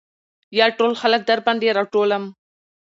[0.59, 2.23] يا ټول خلک درباندې راټولم.